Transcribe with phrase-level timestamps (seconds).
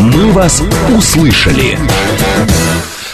[0.00, 0.62] «Мы вас
[0.96, 1.78] услышали».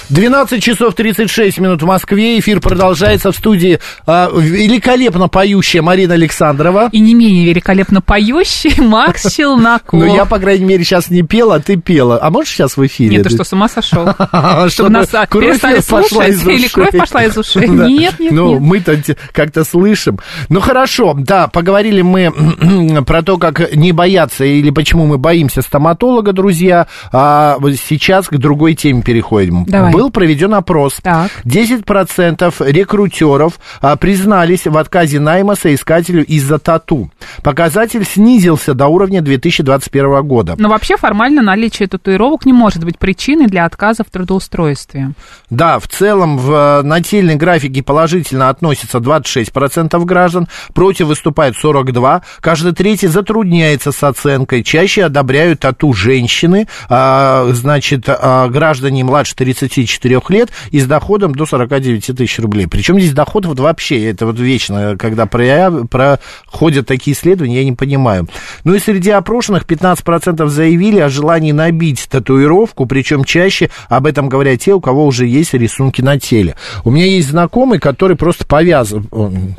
[0.08, 2.38] 12 часов 36 минут в Москве.
[2.38, 6.90] Эфир продолжается в студии а, великолепно поющая Марина Александрова.
[6.92, 9.98] И не менее великолепно поющий Макс Челноков.
[9.98, 12.21] Ну, я, по крайней мере, сейчас не пела, а ты пела.
[12.22, 13.16] А можешь сейчас в эфире?
[13.16, 14.06] Нет, ты что, с ума сошел?
[14.69, 16.41] Чтобы нас перестали слушать?
[16.47, 17.66] Или кровь пошла из ушей?
[17.69, 19.01] Нет, нет, Ну, мы-то
[19.33, 20.20] как-то слышим.
[20.48, 26.33] Ну, хорошо, да, поговорили мы про то, как не бояться или почему мы боимся стоматолога,
[26.33, 26.87] друзья.
[27.12, 29.65] А сейчас к другой теме переходим.
[29.65, 30.98] Давай был проведен опрос.
[31.02, 31.30] Так.
[31.46, 37.10] 10% рекрутеров а, признались в отказе найма соискателю из-за тату.
[37.42, 40.55] Показатель снизился до уровня 2021 года.
[40.59, 45.12] Но вообще формально наличие татуировок не может быть причиной для отказа в трудоустройстве.
[45.48, 53.06] Да, в целом в нательной графике положительно относится 26% граждан, против выступает 42%, каждый третий
[53.06, 60.51] затрудняется с оценкой, чаще одобряют тату женщины, а, значит, а, граждане младше 30 24 лет
[60.70, 62.67] и с доходом до 49 тысяч рублей.
[62.67, 68.28] Причем здесь доход вот вообще, это вот вечно, когда проходят такие исследования, я не понимаю.
[68.65, 74.61] Ну и среди опрошенных 15% заявили о желании набить татуировку, причем чаще об этом говорят
[74.61, 76.56] те, у кого уже есть рисунки на теле.
[76.84, 79.06] У меня есть знакомый, который просто повязан,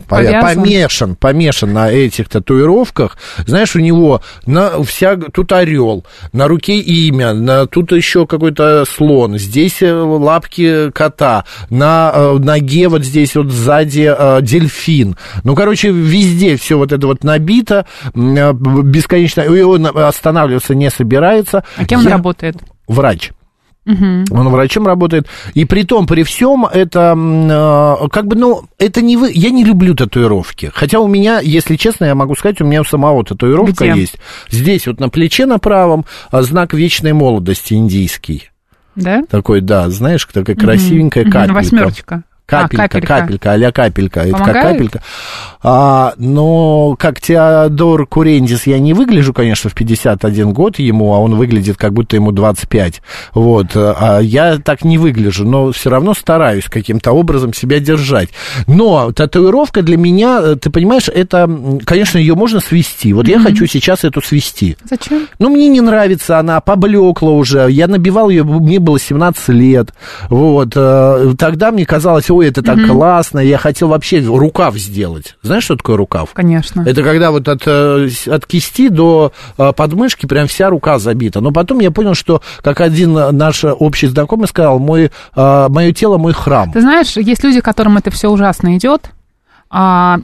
[0.08, 0.64] повязан.
[0.64, 3.17] помешан, помешан на этих татуировках.
[3.45, 9.38] Знаешь, у него на, вся, тут орел, на руке имя, на, тут еще какой-то слон,
[9.38, 9.81] здесь
[10.17, 15.17] э, лапки кота, на э, ноге вот здесь вот сзади э, дельфин.
[15.43, 21.63] Ну, короче, везде все вот это вот набито, э, бесконечно, и он останавливаться не собирается.
[21.75, 22.07] А кем Я...
[22.07, 22.57] он работает?
[22.88, 23.31] Врач.
[23.88, 24.38] Угу.
[24.38, 25.27] Он врачом работает.
[25.53, 29.31] И при том, при всем, это э, как бы, ну, это не вы.
[29.33, 30.71] Я не люблю татуировки.
[30.73, 34.01] Хотя у меня, если честно, я могу сказать, у меня у самого татуировка Где?
[34.01, 34.17] есть.
[34.49, 38.49] Здесь вот на плече на правом знак вечной молодости индийский.
[38.98, 39.23] Да?
[39.30, 41.53] Такой, да, знаешь, такая красивенькая капелька.
[41.53, 42.24] Восьмерочка.
[42.47, 44.19] Капелька, а, капелька, капелька, а-ля капелька.
[44.22, 44.40] Помогает?
[44.40, 45.02] Это как капелька.
[45.62, 51.36] А, но как Теодор Курендис я не выгляжу, конечно, в 51 год ему, а он
[51.36, 53.02] выглядит, как будто ему 25.
[53.34, 53.68] Вот.
[53.75, 58.30] А я так не выгляжу, но все равно стараюсь каким-то образом себя держать.
[58.66, 61.50] Но татуировка для меня, ты понимаешь, это,
[61.86, 63.12] конечно, ее можно свести.
[63.12, 63.31] Вот mm-hmm.
[63.31, 64.78] я хочу сейчас эту свести.
[64.90, 65.28] Зачем?
[65.40, 67.68] Ну, мне не нравится она, поблекла уже.
[67.69, 69.90] Я набивал ее, мне было 17 лет.
[70.30, 70.72] Вот.
[70.78, 72.88] Э, тогда мне казалось, ой, это так mm-hmm.
[72.88, 75.36] классно, я хотел вообще рукав сделать.
[75.42, 76.30] Знаешь, что такое рукав?
[76.34, 76.84] Конечно.
[76.86, 81.42] Это когда вот от, э, от кисти до э, подмышки прям вся рука забита.
[81.42, 86.18] Но потом я понял, что, как один наш общий знакомый сказал, мой, э, мое тело
[86.18, 86.72] мой храм.
[86.72, 89.12] Ты знаешь, есть люди, которым это все ужасно идет,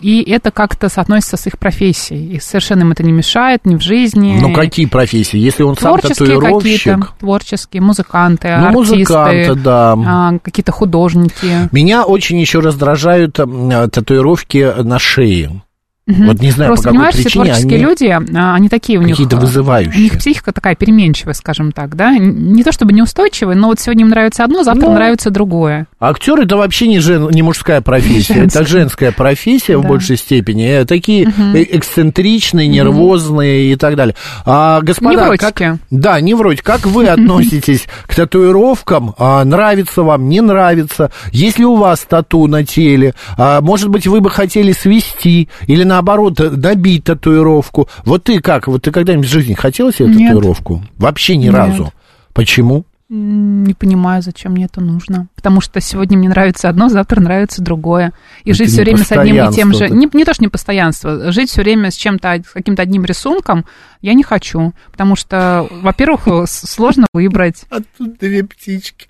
[0.02, 2.36] и это как-то соотносится с их профессией.
[2.36, 4.38] И совершенно им это не мешает ни в жизни.
[4.40, 5.38] Ну, какие профессии?
[5.38, 6.84] Если он сам творческие татуировщик...
[6.94, 8.96] какие-то, творческие, музыканты, ну, артисты.
[8.96, 9.98] музыканты, да.
[10.06, 11.70] А, какие-то художники.
[11.72, 15.62] Меня очень еще раздражают татуировки на шее.
[16.06, 16.24] Угу.
[16.26, 19.00] Вот не знаю, Просто, по какой понимаешь, причине все творческие они люди, а, они такие
[19.00, 19.16] у них...
[19.16, 19.96] Какие-то вызывающие.
[19.96, 22.18] У них психика такая переменчивая, скажем так, да?
[22.18, 25.88] Не то чтобы неустойчивая, но вот сегодня им нравится одно, завтра ну, нравится другое.
[26.02, 28.62] Актер это вообще не, жен, не мужская профессия, женская.
[28.62, 30.82] это женская профессия в большей степени.
[30.82, 31.54] Э, такие угу.
[31.54, 33.74] эксцентричные, нервозные угу.
[33.74, 34.16] и так далее.
[34.46, 35.54] А, господа, невротики.
[35.54, 36.64] Как, да, невротики.
[36.64, 39.16] Как вы относитесь к татуировкам?
[39.18, 41.12] А, нравится вам, не нравится?
[41.32, 43.14] Есть ли у вас тату на теле?
[43.38, 47.88] А, может быть, вы бы хотели свести или наоборот, добить татуировку.
[48.04, 48.68] Вот ты как?
[48.68, 50.30] Вот ты когда-нибудь в жизни хотела себе Нет.
[50.30, 50.82] татуировку?
[50.98, 51.54] Вообще ни Нет.
[51.54, 51.94] разу.
[52.34, 52.86] Почему?
[53.10, 55.28] Не понимаю, зачем мне это нужно.
[55.36, 58.12] Потому что сегодня мне нравится одно, завтра нравится другое.
[58.44, 59.88] И это жить все время с одним и тем же.
[59.88, 61.32] Не, не то, что не постоянство.
[61.32, 63.66] Жить все время с чем-то, с каким-то одним рисунком
[64.02, 64.74] я не хочу.
[64.92, 67.66] Потому что, во-первых, сложно выбрать.
[67.70, 69.08] А тут две птички.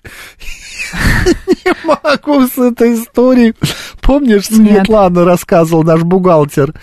[1.64, 3.54] Не могу с этой историей.
[4.04, 6.74] Помнишь, Светлана рассказывал, наш бухгалтер?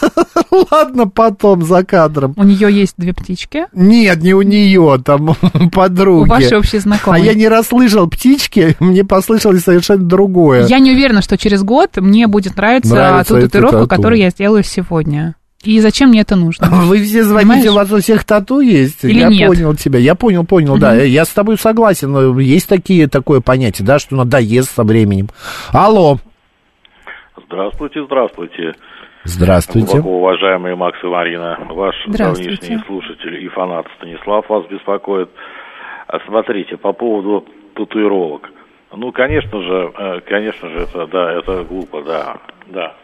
[0.70, 2.32] Ладно, потом, за кадром.
[2.36, 3.66] У нее есть две птички?
[3.74, 5.36] Нет, не у нее, там
[5.72, 6.26] подруги.
[6.26, 7.20] У вашей общей знакомой.
[7.20, 10.66] А я не расслышал птички, мне послышалось совершенно другое.
[10.66, 14.64] Я не уверена, что через год мне будет нравиться, нравится ту татуировку, которую я сделаю
[14.64, 15.36] сегодня.
[15.62, 16.68] И зачем мне это нужно?
[16.68, 17.70] Вы все звоните, Понимаешь?
[17.70, 19.02] у вас у всех тату есть?
[19.02, 19.48] Или я нет?
[19.48, 20.80] понял тебя, я понял, понял, угу.
[20.80, 20.94] да.
[20.94, 25.28] Я с тобой согласен, но есть такие, такое понятие, да, что надоест со временем.
[25.70, 26.18] Алло.
[27.46, 28.74] Здравствуйте, здравствуйте.
[29.24, 30.00] Здравствуйте.
[30.00, 35.30] Глубоко уважаемые Макс и Марина, ваш давнишний слушатель и фанат Станислав вас беспокоит.
[36.08, 37.44] А смотрите, по поводу
[37.74, 38.50] татуировок.
[38.92, 42.36] Ну, конечно же, э, конечно же, это, да, это глупо, да,
[42.68, 42.94] да.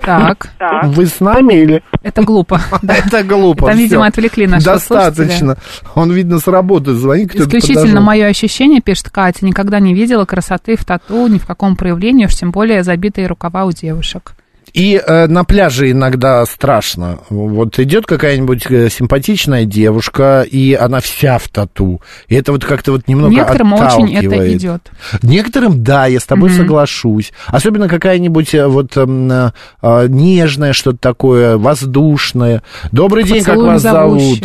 [0.00, 0.50] Так.
[0.58, 0.84] так.
[0.86, 1.82] Вы с нами или?
[2.02, 2.60] Это глупо.
[2.82, 3.68] Это глупо.
[3.68, 5.56] Там, видимо, отвлекли нашего Достаточно.
[5.94, 7.34] Он, видно, с работы звонит.
[7.34, 12.26] Исключительно мое ощущение, пишет Катя, никогда не видела красоты в тату, ни в каком проявлении,
[12.26, 14.32] уж тем более забитые рукава у девушек.
[14.72, 17.18] И э, на пляже иногда страшно.
[17.28, 22.00] Вот идет какая-нибудь э, симпатичная девушка, и она вся в тату.
[22.28, 24.90] И это вот как-то вот немного Некоторым очень это идет.
[25.22, 26.56] Некоторым, да, я с тобой mm-hmm.
[26.56, 27.32] соглашусь.
[27.48, 29.50] Особенно какая-нибудь э, вот э,
[29.82, 32.62] э, нежная что-то такое, воздушное.
[32.92, 34.38] Добрый день, как вас зовут?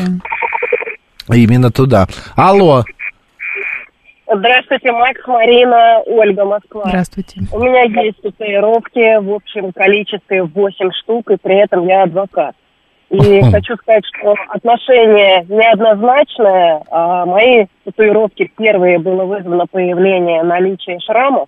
[1.30, 2.08] Именно туда.
[2.36, 2.84] Алло.
[4.30, 6.84] Здравствуйте, Макс, Марина, Ольга, Москва.
[6.86, 7.42] Здравствуйте.
[7.54, 12.54] У меня есть татуировки в общем количестве 8 штук, и при этом я адвокат.
[13.10, 16.84] И хочу сказать, что отношение неоднозначное.
[16.92, 21.48] А мои татуировки первые было вызвано появление наличия шрамов,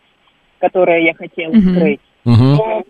[0.59, 1.99] которые я хотела скрыть.
[2.23, 2.83] Но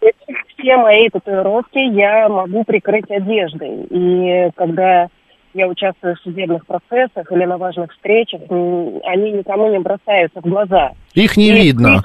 [0.57, 3.85] все мои татуировки я могу прикрыть одеждой.
[3.89, 5.07] И когда
[5.53, 10.91] я участвую в судебных процессах или на важных встречах, они никому не бросаются в глаза.
[11.13, 11.95] Их не и, видно.
[11.95, 12.03] Их,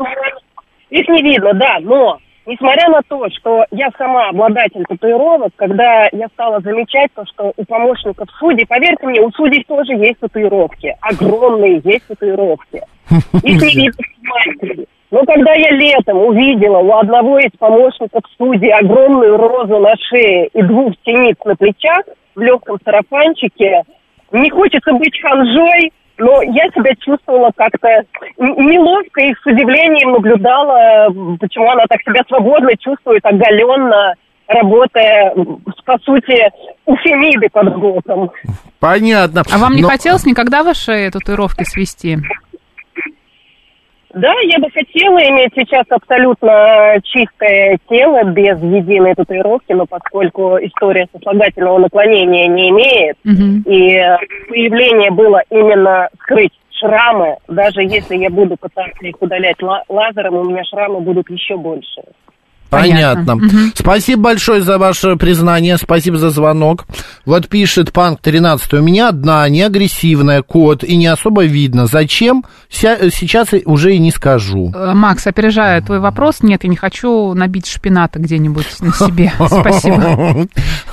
[0.91, 6.29] их не видно, да, но несмотря на то, что я сама обладатель татуировок, когда я
[6.35, 11.81] стала замечать то, что у помощников судей, поверьте мне, у судей тоже есть татуировки, огромные
[11.85, 12.83] есть татуировки.
[13.43, 19.79] Их не видно но когда я летом увидела у одного из помощников судей огромную розу
[19.79, 23.83] на шее и двух синиц на плечах, в легком сарафанчике.
[24.33, 27.89] Не хочется быть ханжой, но я себя чувствовала как-то
[28.39, 31.09] неловко и с удивлением наблюдала,
[31.41, 34.15] почему она так себя свободно чувствует, оголенно,
[34.47, 35.35] работая,
[35.85, 36.51] по сути,
[36.87, 38.31] у Фемиды под боком.
[38.79, 39.43] Понятно.
[39.53, 39.89] А вам не но...
[39.89, 42.19] хотелось никогда ваши татуировки свести?
[44.15, 51.09] Да, я бы хотела иметь сейчас абсолютно чистое тело, без единой татуировки, но поскольку история
[51.13, 53.69] сослагательного наклонения не имеет, угу.
[53.69, 54.01] и
[54.49, 59.59] появление было именно скрыть шрамы, даже если я буду пытаться их удалять
[59.89, 62.03] лазером, у меня шрамы будут еще больше.
[62.81, 63.37] Понятно.
[63.37, 63.59] Угу.
[63.75, 66.87] Спасибо большое за ваше признание, спасибо за звонок.
[67.25, 71.87] Вот пишет Панк 13, у меня одна неагрессивная кот, и не особо видно.
[71.87, 72.45] Зачем?
[72.69, 74.73] Сейчас уже и не скажу.
[74.75, 79.33] Э, Макс, опережая твой вопрос, нет, я не хочу набить шпината где-нибудь на себе.
[79.47, 80.47] Спасибо.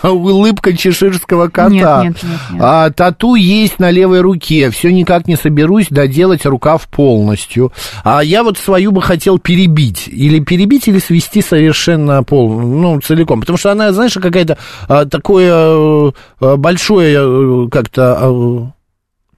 [0.03, 1.69] Улыбка чеширского кота.
[1.69, 2.39] Нет, нет, нет.
[2.51, 2.61] нет.
[2.63, 4.69] А, тату есть на левой руке.
[4.69, 7.71] Все никак не соберусь доделать рукав полностью.
[8.03, 10.07] А я вот свою бы хотел перебить.
[10.07, 13.39] Или перебить, или свести совершенно совершенно пол, ну, целиком.
[13.39, 14.57] Потому что она, знаешь, какая-то
[14.87, 16.11] а, такое а,
[16.57, 18.17] большое а, как-то...
[18.19, 18.71] А,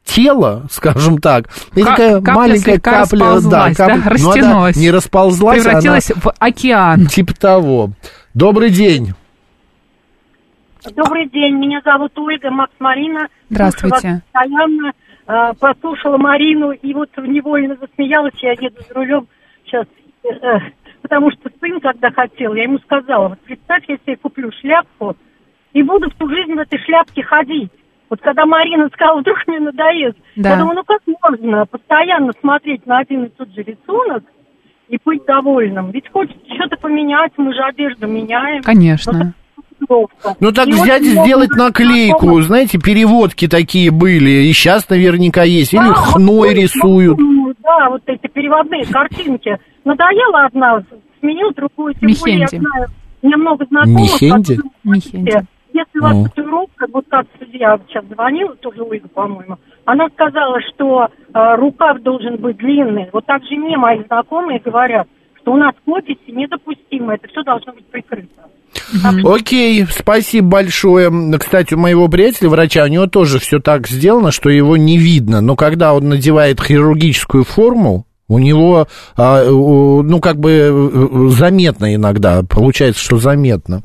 [0.06, 1.46] тело, скажем так,
[1.76, 6.20] и как, такая капля маленькая капля, да, капля, да, растянулась, ну, не расползлась, превратилась она,
[6.20, 7.06] в океан.
[7.08, 7.92] Типа того.
[8.34, 9.14] Добрый день.
[10.94, 13.30] Добрый день, меня зовут Ольга, Макс Марина.
[13.50, 14.22] Здравствуйте.
[14.34, 14.92] Постоянно
[15.26, 19.26] э, послушала Марину, и вот невольно засмеялась, я еду за рулем
[19.66, 19.86] сейчас.
[20.26, 20.60] Э,
[21.04, 25.16] потому что сын, когда хотел, я ему сказала, вот представь, я себе куплю шляпку
[25.74, 27.72] и буду всю жизнь в этой шляпке ходить.
[28.10, 30.52] Вот когда Марина сказала, вдруг мне надоест, да.
[30.52, 34.24] я думаю, ну как можно постоянно смотреть на один и тот же рисунок
[34.88, 35.92] и быть довольным?
[35.92, 38.64] Ведь хочется что-то поменять, мы же одежду меняем.
[38.64, 39.34] Конечно.
[39.90, 45.74] Ну так и взять и сделать наклейку, знаете, переводки такие были, и сейчас наверняка есть,
[45.74, 47.20] или хной вот, рисуют.
[47.64, 49.58] Да, вот эти переводные картинки.
[49.86, 50.84] Надоела одна,
[51.20, 52.88] сменил другую, тем более я знаю,
[53.22, 54.02] мне много знакомых.
[54.02, 54.60] Мехенди?
[54.84, 55.42] Мехенди.
[55.74, 61.08] Если у вас татуировка, вот так судья сейчас звонила, тоже Ольга, по-моему, она сказала, что
[61.34, 63.10] э, рукав должен быть длинный.
[63.12, 65.08] Вот так же мне мои знакомые говорят,
[65.42, 68.50] что у нас в офисе недопустимо, это все должно быть прикрыто.
[69.24, 71.12] Окей, спасибо большое.
[71.38, 75.42] Кстати, у моего приятеля, врача, у него тоже все так сделано, что его не видно.
[75.42, 82.44] Но когда он надевает хирургическую форму, у него, а, ну, как бы э, заметно иногда,
[82.44, 83.84] получается, что заметно.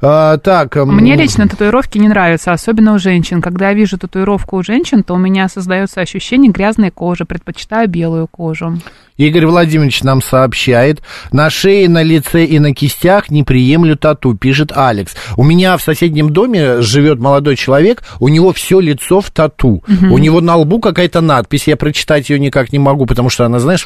[0.00, 0.76] А, так.
[0.76, 3.42] Мне лично татуировки не нравятся, особенно у женщин.
[3.42, 8.28] Когда я вижу татуировку у женщин, то у меня создается ощущение грязной кожи, предпочитаю белую
[8.28, 8.78] кожу.
[9.20, 14.72] Игорь Владимирович нам сообщает, на шее, на лице и на кистях не приемлю тату, пишет
[14.74, 15.14] Алекс.
[15.36, 19.82] У меня в соседнем доме живет молодой человек, у него все лицо в тату.
[19.86, 20.14] Угу.
[20.14, 23.58] У него на лбу какая-то надпись, я прочитать ее никак не могу, потому что она,
[23.58, 23.79] знаешь,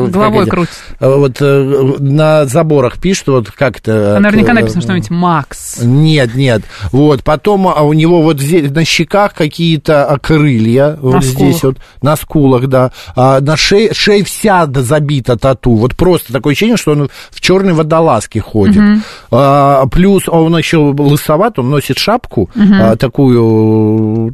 [0.00, 0.10] вот...
[0.10, 0.74] Головой крутит.
[1.00, 4.16] Вот э, на заборах пишут, вот как-то...
[4.16, 5.78] А наверняка написано что-нибудь «Макс».
[5.82, 6.62] Нет, нет.
[6.90, 11.58] Вот, потом а у него вот здесь на щеках какие-то а, крылья, вот на здесь
[11.58, 11.76] скулах.
[11.76, 12.92] вот, на скулах, да.
[13.16, 15.74] А на шее, шея вся забита тату.
[15.74, 18.76] Вот просто такое ощущение, что он в черной водолазке ходит.
[18.76, 19.00] Угу.
[19.32, 22.74] А, плюс он еще лысоват, он носит шапку угу.
[22.80, 24.32] а, такую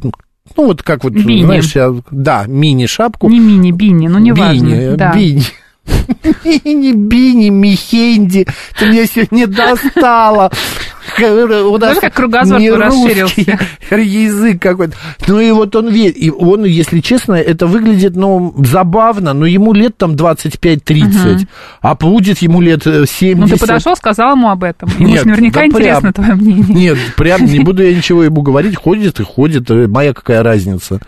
[0.57, 1.45] ну, вот как вот, бини.
[1.45, 1.73] знаешь,
[2.11, 3.29] да, мини-шапку.
[3.29, 4.69] Не мини, бини, ну, не важно.
[4.69, 5.13] Бини, да.
[5.13, 5.43] бини.
[6.43, 8.45] Бини, Бини, Михенди,
[8.77, 10.51] ты меня сегодня достала.
[11.19, 13.59] У нас как кругозор не расширился.
[13.91, 14.95] язык какой-то.
[15.27, 19.97] Ну и вот он, и он, если честно, это выглядит, ну, забавно, но ему лет
[19.97, 21.45] там 25-30, угу.
[21.81, 23.21] а будет ему лет 70.
[23.21, 24.89] Э, ну ты подошел, сказал ему об этом.
[24.97, 26.75] Ему Нет, наверняка да интересно прям, твое мнение.
[26.75, 30.99] Нет, прям не буду я ничего ему говорить, ходит и ходит, э, моя какая разница.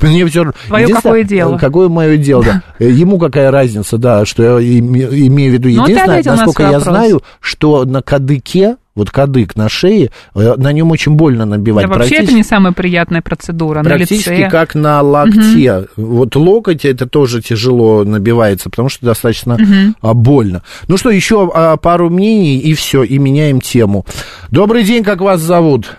[0.00, 1.58] Мне все Твое какое дело.
[1.58, 2.62] Какое мое дело, да.
[2.84, 5.68] Ему какая разница, да, что я имею в виду.
[5.68, 10.90] Ну, Единственное, насколько я знаю, что на кадыке вот кадык на шее, э, на нем
[10.90, 11.86] очень больно набивать.
[11.86, 14.50] Да, вообще это не самая приятная процедура Практически на лице.
[14.50, 15.86] как на локте.
[15.96, 16.06] Угу.
[16.06, 20.14] Вот локоть это тоже тяжело набивается, потому что достаточно угу.
[20.14, 20.62] больно.
[20.88, 24.04] Ну что, еще а, пару мнений и все, и меняем тему.
[24.50, 25.96] Добрый день, как вас зовут?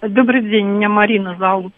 [0.00, 1.72] Добрый день, меня Марина зовут.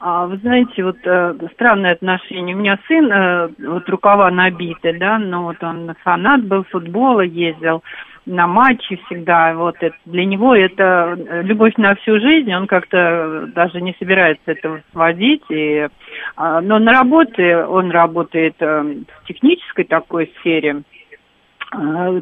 [0.00, 2.54] А, вы знаете, вот э, странное отношение.
[2.54, 7.82] У меня сын, э, вот рукава набиты, да, но вот он фанат был футбола, ездил
[8.28, 9.54] на матчи всегда.
[9.54, 12.52] Вот это, для него это э, любовь на всю жизнь.
[12.52, 15.42] Он как-то даже не собирается этого сводить.
[15.48, 15.88] И,
[16.36, 18.82] а, но на работе он работает э,
[19.22, 20.82] в технической такой сфере.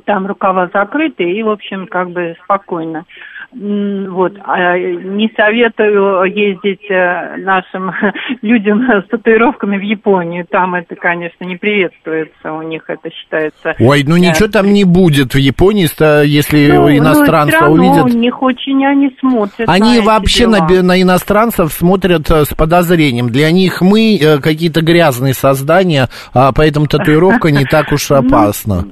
[0.06, 3.04] Там рукава закрыты и, в общем, как бы спокойно.
[3.52, 4.32] Вот.
[4.44, 7.92] А не советую ездить э, нашим
[8.42, 10.46] людям с татуировками в Японию.
[10.50, 12.52] Там это, конечно, не приветствуется.
[12.52, 13.74] У них это считается...
[13.78, 15.86] Ой, ну ничего там не будет в Японии,
[16.26, 18.04] если ну, иностранцы ну, увидят.
[18.04, 23.28] у них очень они смотрят Они вообще на, на иностранцев смотрят э, с подозрением.
[23.28, 28.86] Для них мы э, какие-то грязные создания, а поэтому татуировка не так уж ну, опасна.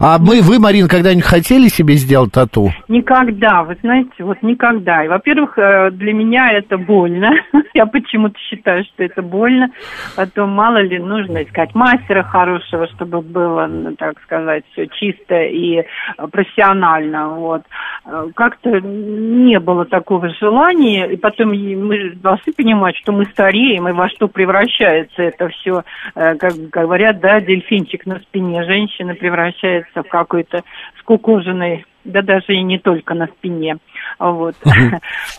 [0.00, 2.72] А мы, вы, Марин, когда-нибудь хотели себе сделать тату?
[2.88, 5.04] Никогда, вы знаете, знаете, вот никогда.
[5.04, 7.32] И, во-первых, э, для меня это больно.
[7.74, 9.70] Я почему-то считаю, что это больно.
[10.16, 15.84] Потом, мало ли, нужно искать мастера хорошего, чтобы было, так сказать, все чисто и
[16.30, 17.34] профессионально.
[17.34, 17.62] Вот.
[18.06, 21.06] Э, как-то не было такого желания.
[21.06, 25.82] И потом мы должны понимать, что мы стареем, и во что превращается это все.
[26.14, 30.62] Э, как говорят, да, дельфинчик на спине женщины превращается в какой-то
[31.00, 33.76] скукоженный да даже и не только на спине.
[34.18, 34.54] Вот.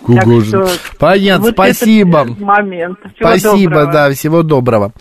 [0.99, 2.25] Понятно, спасибо.
[2.39, 2.99] Момент.
[3.19, 4.93] спасибо, да, всего доброго.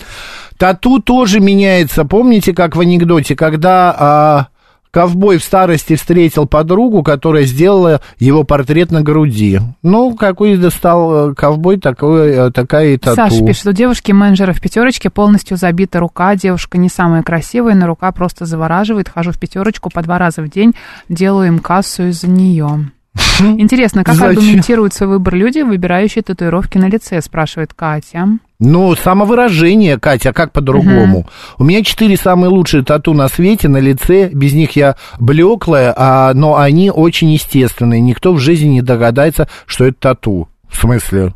[0.59, 2.05] Тату тоже меняется.
[2.05, 4.47] Помните, как в анекдоте, когда а,
[4.90, 9.61] ковбой в старости встретил подругу, которая сделала его портрет на груди.
[9.83, 13.16] Ну, какой стал э, ковбой, такой, э, такая и тату.
[13.16, 16.35] Саша пишет, у девушки-менеджера в пятерочке полностью забита рука.
[16.37, 19.09] Девушка не самая красивая, но рука просто завораживает.
[19.09, 20.75] Хожу в пятерочку по два раза в день,
[21.09, 22.90] делаю им кассу из-за нее.
[23.40, 24.30] Интересно, как Зачем?
[24.30, 28.38] аргументируют свой выбор люди, выбирающие татуировки на лице, спрашивает Катя.
[28.61, 31.21] Ну, самовыражение, Катя, как по-другому?
[31.21, 31.29] Угу.
[31.59, 34.31] У меня четыре самые лучшие тату на свете, на лице.
[34.33, 38.00] Без них я блеклая, а, но они очень естественные.
[38.00, 40.49] Никто в жизни не догадается, что это тату.
[40.69, 41.35] В смысле?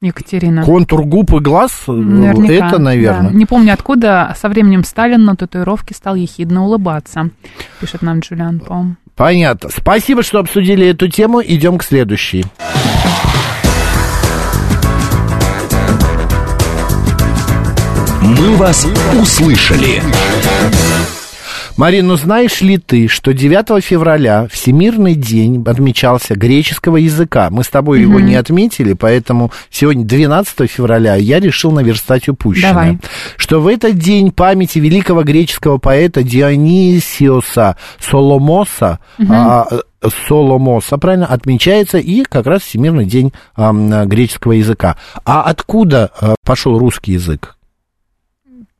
[0.00, 0.64] Екатерина.
[0.64, 1.84] Контур губ и глаз?
[1.86, 3.30] Наверняка, это, наверное.
[3.30, 3.36] Да.
[3.36, 7.30] Не помню откуда, со временем Сталин на татуировке стал ехидно улыбаться,
[7.80, 8.96] пишет нам Джулиан Пом.
[9.14, 9.70] Понятно.
[9.74, 11.40] Спасибо, что обсудили эту тему.
[11.40, 12.44] Идем к следующей.
[18.24, 18.86] Мы вас
[19.20, 20.02] услышали.
[21.76, 27.50] Марина, ну знаешь ли ты, что 9 февраля Всемирный день отмечался греческого языка?
[27.50, 28.02] Мы с тобой mm-hmm.
[28.02, 32.72] его не отметили, поэтому сегодня 12 февраля я решил наверстать упущенное.
[32.72, 32.98] Давай.
[33.36, 39.26] Что в этот день памяти великого греческого поэта Дионисиоса Соломоса mm-hmm.
[39.30, 39.68] а,
[40.28, 43.72] Соломоса, правильно, отмечается и как раз Всемирный день а,
[44.06, 44.96] греческого языка.
[45.26, 47.53] А откуда а, пошел русский язык?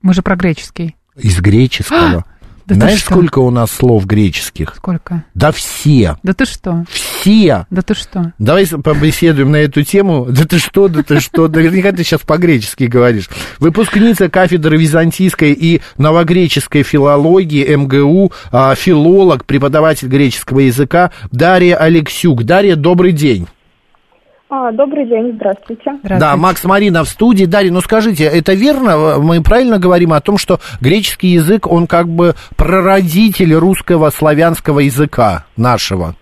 [0.04, 0.96] Мы же про греческий.
[1.16, 2.24] Из греческого.
[2.66, 4.72] Да Знаешь, сколько у нас слов греческих?
[4.74, 5.22] Сколько?
[5.34, 6.16] Да все.
[6.22, 6.86] Да ты что?
[6.88, 7.66] Все.
[7.68, 8.32] Да ты что?
[8.38, 10.24] Давай побеседуем на эту тему.
[10.30, 11.46] Да ты что, да ты что?
[11.48, 13.28] Наверняка ты сейчас по-гречески говоришь.
[13.58, 22.44] Выпускница кафедры византийской и новогреческой филологии МГУ, а, филолог, преподаватель греческого языка Дарья Алексюк.
[22.44, 23.46] Дарья, добрый день.
[24.50, 25.82] А, добрый день, здравствуйте.
[25.82, 26.20] здравствуйте.
[26.20, 27.46] Да, Макс Марина в студии.
[27.46, 29.18] Дарья, ну скажите, это верно?
[29.18, 35.46] Мы правильно говорим о том, что греческий язык, он как бы прародитель русского славянского языка
[35.56, 36.14] нашего?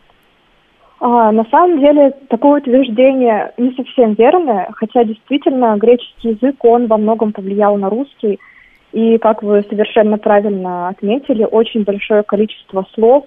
[1.01, 6.99] А, на самом деле, такое утверждение не совсем верное, хотя действительно греческий язык, он во
[6.99, 8.39] многом повлиял на русский.
[8.93, 13.25] И, как вы совершенно правильно отметили, очень большое количество слов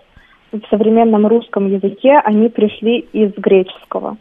[0.54, 4.16] в современном русском языке, они пришли из греческого.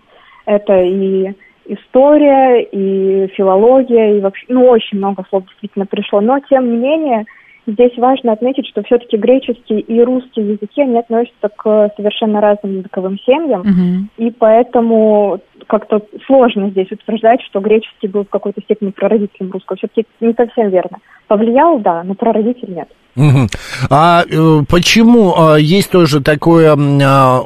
[0.46, 1.32] Это и
[1.66, 6.20] история, и филология, и вообще, ну, очень много слов действительно пришло.
[6.20, 7.24] Но, тем не менее,
[7.66, 13.18] Здесь важно отметить, что все-таки греческий и русский языки, они относятся к совершенно разным языковым
[13.24, 14.08] семьям, угу.
[14.18, 19.78] и поэтому как-то сложно здесь утверждать, что греческий был в какой-то степени прародителем русского.
[19.78, 20.98] Все-таки не совсем верно.
[21.26, 22.88] Повлиял, да, но прародитель нет.
[23.16, 23.46] Угу.
[23.88, 27.40] А э, почему э, есть тоже такое э,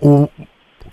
[0.00, 0.28] у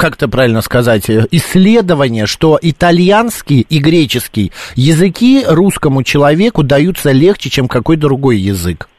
[0.01, 7.51] как это правильно сказать, э, исследование, что итальянский и греческий языки русскому человеку даются легче,
[7.51, 8.89] чем какой другой язык?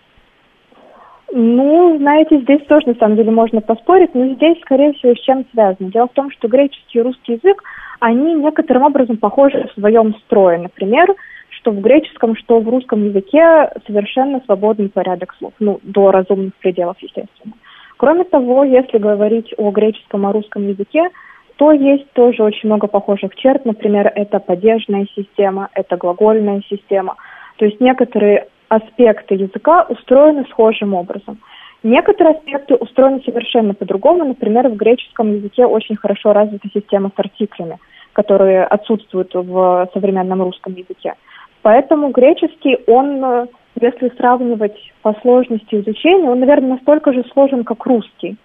[1.32, 5.44] Ну, знаете, здесь тоже, на самом деле, можно поспорить, но здесь, скорее всего, с чем
[5.52, 5.90] связано.
[5.90, 7.60] Дело в том, что греческий и русский язык,
[7.98, 10.58] они некоторым образом похожи в своем строе.
[10.58, 11.08] Например,
[11.48, 16.96] что в греческом, что в русском языке совершенно свободный порядок слов, ну, до разумных пределов,
[17.00, 17.54] естественно.
[18.02, 21.08] Кроме того, если говорить о греческом, о русском языке,
[21.54, 23.64] то есть тоже очень много похожих черт.
[23.64, 27.14] Например, это падежная система, это глагольная система.
[27.58, 31.38] То есть некоторые аспекты языка устроены схожим образом.
[31.84, 34.24] Некоторые аспекты устроены совершенно по-другому.
[34.24, 37.78] Например, в греческом языке очень хорошо развита система с артиклями,
[38.14, 41.14] которые отсутствуют в современном русском языке.
[41.62, 43.46] Поэтому греческий, он
[43.80, 48.36] если сравнивать по сложности изучения, он, наверное, настолько же сложен, как русский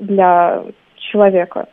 [0.00, 0.62] для
[0.96, 1.66] человека.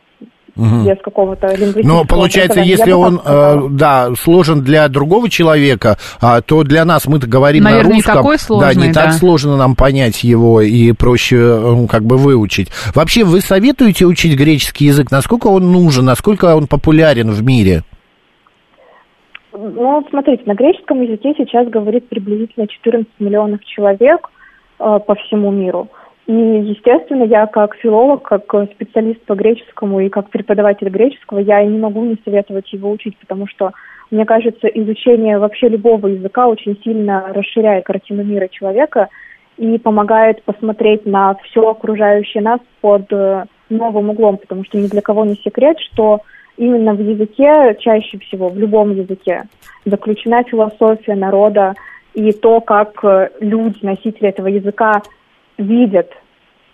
[0.56, 0.84] Угу.
[0.84, 1.98] без какого-то лингвистического...
[1.98, 7.26] Но получается, если он, э, да, сложен для другого человека, а, то для нас мы-то
[7.26, 8.14] говорим Наверное, на русском.
[8.14, 9.02] Не такой сложный, да, не да.
[9.02, 12.70] так сложно нам понять его и проще как бы выучить.
[12.94, 15.10] Вообще, вы советуете учить греческий язык?
[15.10, 17.82] Насколько он нужен, насколько он популярен в мире?
[19.56, 24.28] Ну, смотрите, на греческом языке сейчас говорит приблизительно 14 миллионов человек
[24.80, 25.88] э, по всему миру.
[26.26, 31.78] И, естественно, я как филолог, как специалист по греческому и как преподаватель греческого, я не
[31.78, 33.72] могу не советовать его учить, потому что,
[34.10, 39.08] мне кажется, изучение вообще любого языка очень сильно расширяет картину мира человека
[39.56, 45.00] и помогает посмотреть на все окружающее нас под э, новым углом, потому что ни для
[45.00, 46.22] кого не секрет, что
[46.56, 49.44] именно в языке, чаще всего в любом языке,
[49.84, 51.74] заключена философия народа
[52.14, 55.02] и то, как э, люди, носители этого языка,
[55.58, 56.10] видят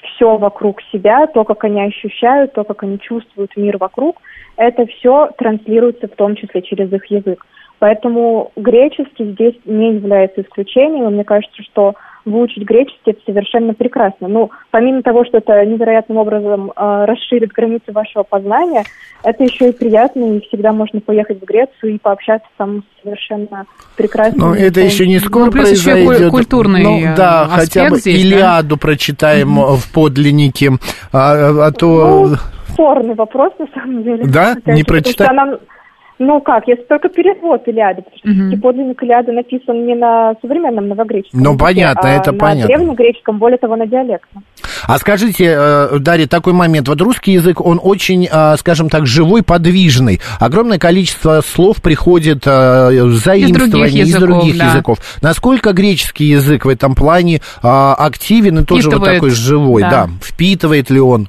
[0.02, 4.16] все вокруг себя, то, как они ощущают, то, как они чувствуют мир вокруг,
[4.56, 7.46] это все транслируется в том числе через их язык.
[7.78, 14.28] Поэтому греческий здесь не является исключением, и мне кажется, что выучить греческий это совершенно прекрасно.
[14.28, 18.84] Ну, помимо того, что это невероятным образом э, расширит границы вашего познания,
[19.22, 24.48] это еще и приятно, и всегда можно поехать в Грецию и пообщаться там совершенно прекрасно.
[24.48, 26.20] Ну, это еще не скоро ну, плюс произойдет.
[26.20, 28.80] Еще культурный ну, да, хотя бы здесь, Илиаду да?
[28.80, 29.76] прочитаем mm-hmm.
[29.76, 30.72] в подлиннике,
[31.12, 32.28] а, а то...
[32.28, 32.36] Ну,
[32.72, 34.24] спорный вопрос, на самом деле.
[34.24, 34.56] Да?
[34.66, 35.30] Не прочитать?
[36.22, 38.60] Ну как, если только перевод Илиады, потому что угу.
[38.60, 41.40] подлинник Илиады написан не на современном новогреческом.
[41.40, 42.60] Ну понятно, а это на понятно.
[42.60, 44.44] на древнегреческом, более того, на диалектном.
[44.86, 46.88] А скажите, э, Дарья, такой момент.
[46.88, 50.20] Вот русский язык, он очень, э, скажем так, живой, подвижный.
[50.38, 54.64] Огромное количество слов приходит э, заимствований из других, из других да.
[54.66, 54.98] языков.
[55.22, 59.80] Насколько греческий язык в этом плане активен и тоже вот такой живой?
[59.80, 59.90] Да.
[59.90, 60.06] да.
[60.20, 61.28] Впитывает ли он?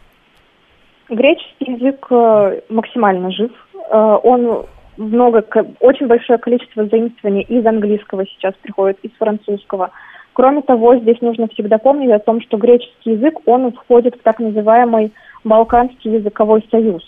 [1.09, 3.51] Греческий язык максимально жив.
[3.89, 4.65] Он
[4.97, 5.45] много,
[5.79, 9.91] очень большое количество заимствований из английского сейчас приходит, из французского.
[10.33, 14.39] Кроме того, здесь нужно всегда помнить о том, что греческий язык, он входит в так
[14.39, 15.11] называемый
[15.43, 17.03] Балканский языковой союз.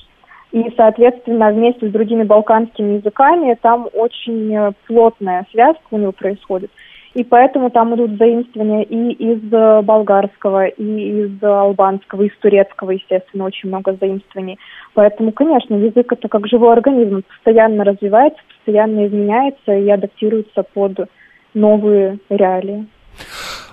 [0.51, 6.69] И, соответственно, вместе с другими балканскими языками там очень э, плотная связка у него происходит.
[7.13, 12.91] И поэтому там идут заимствования и из э, болгарского, и из албанского, и из турецкого,
[12.91, 14.57] естественно, очень много заимствований.
[14.95, 21.07] Поэтому, конечно, язык это как живой организм, постоянно развивается, постоянно изменяется и адаптируется под
[21.53, 22.87] новые реалии.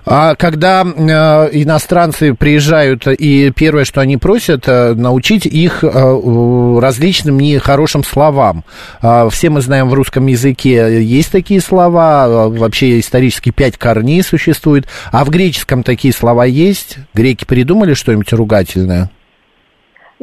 [0.05, 7.39] А когда э, иностранцы приезжают, и первое, что они просят, э, научить их э, различным
[7.39, 8.63] нехорошим словам.
[9.01, 14.23] Э, все мы знаем, в русском языке есть такие слова, э, вообще исторически пять корней
[14.23, 14.87] существует.
[15.11, 16.97] А в греческом такие слова есть?
[17.13, 19.09] Греки придумали что-нибудь ругательное?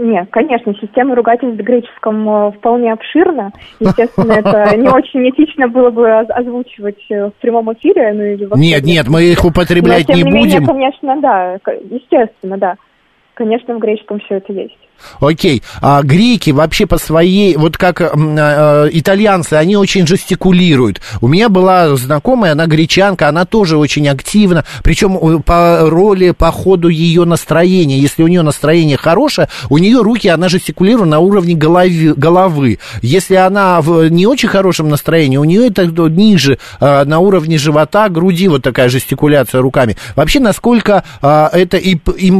[0.00, 3.50] Нет, конечно, система ругательств в греческом э, вполне обширна.
[3.80, 8.12] Естественно, это не очень этично было бы озвучивать э, в прямом эфире.
[8.12, 10.44] Ну, или нет, нет, мы их употреблять Но, не, не будем.
[10.44, 11.58] Менее, конечно, да,
[11.90, 12.76] естественно, да.
[13.34, 14.78] Конечно, в греческом все это есть.
[15.20, 15.62] Окей.
[15.80, 21.00] А греки вообще по своей, вот как э, э, итальянцы, они очень жестикулируют.
[21.20, 26.88] У меня была знакомая, она гречанка, она тоже очень активна, причем по роли, по ходу
[26.88, 27.98] ее настроения.
[27.98, 32.78] Если у нее настроение хорошее, у нее руки, она жестикулирует на уровне голови, головы.
[33.02, 38.08] Если она в не очень хорошем настроении, у нее это ниже, э, на уровне живота,
[38.08, 39.96] груди, вот такая жестикуляция руками.
[40.16, 42.30] Вообще, насколько э, это и, и,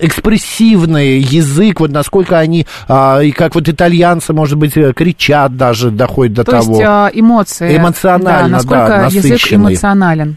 [0.00, 5.90] экспрессивный язык, вот насколько они, а, и как вот итальянцы, может быть, э, кричат даже,
[5.90, 6.64] доходит до То того.
[6.64, 7.76] То есть а, эмоции.
[7.76, 10.36] Эмоционально, да, насколько да, язык эмоционален.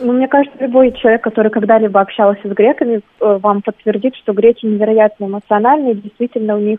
[0.00, 4.64] Ну, мне кажется, любой человек, который когда-либо общался с греками, э, вам подтвердит, что греки
[4.64, 5.96] невероятно эмоциональные.
[5.96, 6.78] Действительно, у них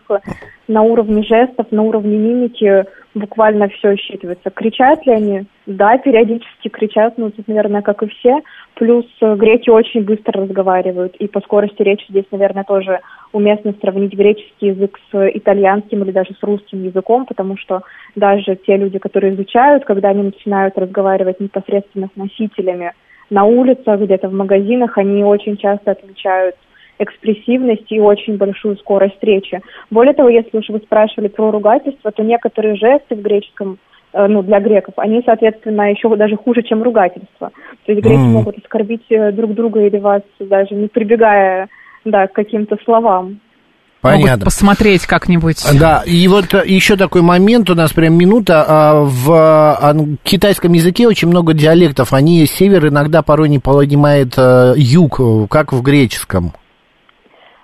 [0.68, 2.84] на уровне жестов, на уровне мимики
[3.14, 4.50] буквально все считывается.
[4.54, 5.44] Кричат ли они?
[5.66, 8.40] Да, периодически кричат, ну, тут, наверное, как и все.
[8.80, 14.14] Плюс э, греки очень быстро разговаривают, и по скорости речи здесь, наверное, тоже уместно сравнить
[14.14, 17.82] греческий язык с итальянским или даже с русским языком, потому что
[18.16, 22.94] даже те люди, которые изучают, когда они начинают разговаривать непосредственно с носителями
[23.28, 26.54] на улицах, где-то в магазинах, они очень часто отмечают
[26.98, 29.60] экспрессивность и очень большую скорость речи.
[29.90, 33.78] Более того, если уж вы спрашивали про ругательство, то некоторые жесты в греческом
[34.12, 37.50] ну, для греков, они, соответственно, еще даже хуже, чем ругательство.
[37.86, 38.32] То есть греки mm.
[38.32, 41.68] могут оскорбить э, друг друга или вас, даже не прибегая
[42.04, 43.40] да, к каким-то словам.
[44.00, 44.30] Понятно.
[44.30, 45.62] Могут посмотреть как-нибудь.
[45.78, 48.64] Да, и вот э, еще такой момент, у нас прям минута.
[48.66, 52.12] А, в китайском языке очень много диалектов.
[52.12, 55.20] Они север иногда порой не понимает э, юг,
[55.50, 56.52] как в греческом.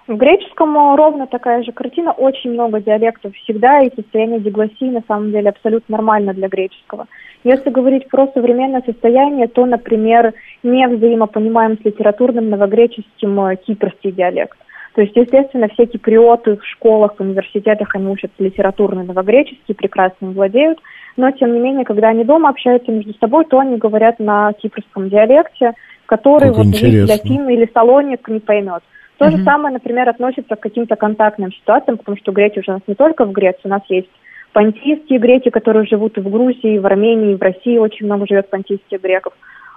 [0.09, 5.33] В греческом ровно такая же картина, очень много диалектов всегда, и состояние дигласии на самом
[5.33, 7.07] деле абсолютно нормально для греческого.
[7.42, 14.57] Если говорить про современное состояние, то, например, не взаимопонимаем с литературным новогреческим э, кипрский диалект.
[14.95, 20.79] То есть, естественно, все киприоты в школах, в университетах, они учатся литературный новогреческий, прекрасно владеют,
[21.16, 25.09] но, тем не менее, когда они дома общаются между собой, то они говорят на кипрском
[25.09, 25.73] диалекте,
[26.07, 28.83] который как вот для Финна или Салоник не поймет.
[29.18, 32.83] То же самое, например, относится к каким-то контактным ситуациям, потому что греки уже у нас
[32.87, 34.11] не только в Греции, у нас есть
[34.52, 38.26] понтийские греки, которые живут и в Грузии, и в Армении, и в России очень много
[38.26, 39.33] живет понтийских греков.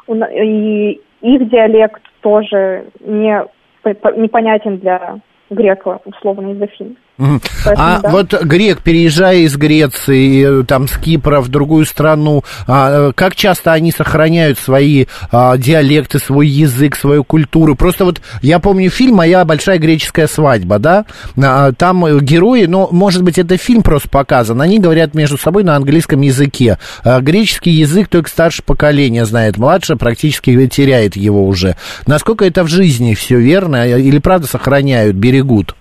[0.08, 3.46] И их диалект тоже не,
[3.86, 6.98] непонятен для грека, условно, из Афин.
[7.20, 7.42] Поэтому,
[7.76, 8.10] а да.
[8.10, 13.92] вот грек, переезжая из Греции, там, с Кипра в другую страну, а, как часто они
[13.92, 17.76] сохраняют свои а, диалекты, свой язык, свою культуру?
[17.76, 21.06] Просто вот я помню фильм «Моя большая греческая свадьба», да?
[21.38, 25.76] А, там герои, но, может быть, это фильм просто показан, они говорят между собой на
[25.76, 26.78] английском языке.
[27.04, 31.76] А, греческий язык только старшее поколение знает, младшее практически теряет его уже.
[32.08, 35.76] Насколько это в жизни все верно или правда сохраняют, берегут?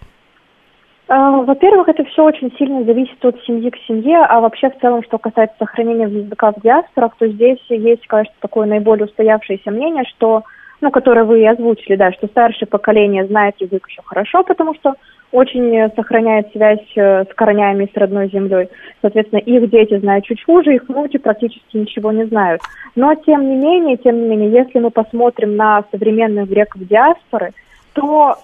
[1.09, 5.03] А, во-первых, это все очень сильно зависит от семьи к семье, а вообще в целом,
[5.03, 10.45] что касается сохранения языка в диаспорах, то здесь есть, кажется, такое наиболее устоявшееся мнение, что,
[10.83, 14.95] ну, которое вы и озвучили, да, что старшее поколение знает язык еще хорошо, потому что
[15.33, 18.69] очень сохраняет связь э, с корнями, с родной землей.
[19.01, 22.61] Соответственно, их дети знают чуть хуже, их внуки практически ничего не знают.
[22.97, 27.53] Но, тем не менее, тем не менее, если мы посмотрим на современных греков диаспоры,
[27.95, 28.37] то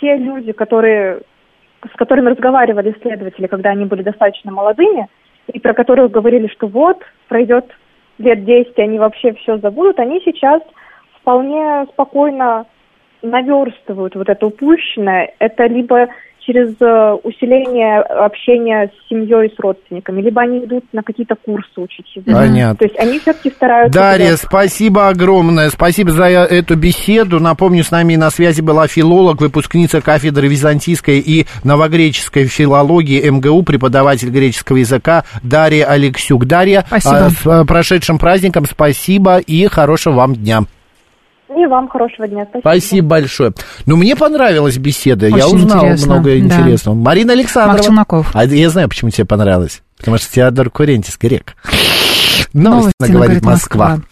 [0.00, 1.20] те люди, которые
[1.84, 5.08] с которыми разговаривали исследователи, когда они были достаточно молодыми,
[5.52, 7.66] и про которых говорили, что вот, пройдет
[8.18, 10.62] лет 10, они вообще все забудут, они сейчас
[11.20, 12.66] вполне спокойно
[13.22, 15.32] наверстывают вот это упущенное.
[15.38, 16.08] Это либо
[16.44, 21.70] через э, усиление общения с семьей и с родственниками, либо они идут на какие-то курсы
[21.76, 22.34] учить язык.
[22.34, 22.76] Понятно.
[22.76, 23.98] То есть они все-таки стараются...
[23.98, 25.70] Дарья, спасибо огромное.
[25.70, 27.40] Спасибо за эту беседу.
[27.40, 34.30] Напомню, с нами на связи была филолог, выпускница кафедры византийской и новогреческой филологии МГУ, преподаватель
[34.30, 36.46] греческого языка Дарья Алексюк.
[36.46, 37.30] Дарья, спасибо.
[37.30, 40.64] с э, прошедшим праздником спасибо и хорошего вам дня.
[41.56, 42.44] И вам хорошего дня.
[42.44, 42.60] Спасибо.
[42.60, 43.52] Спасибо большое.
[43.86, 45.26] Ну, мне понравилась беседа.
[45.26, 46.14] Очень я узнал интересно.
[46.14, 46.96] много интересного.
[46.96, 47.02] Да.
[47.04, 48.06] Марина Александровна.
[48.10, 49.82] Марк А я знаю, почему тебе понравилось.
[49.98, 51.54] Потому что Теодор Курентис грек.
[52.52, 53.88] Новости, Новости говорит Москва.
[53.88, 54.06] Москва.